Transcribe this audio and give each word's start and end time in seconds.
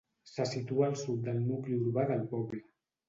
Se 0.29 0.45
situa 0.51 0.87
al 0.87 0.95
sud 1.01 1.21
del 1.27 1.37
nucli 1.51 1.77
urbà 1.85 2.07
del 2.13 2.25
poble. 2.33 2.65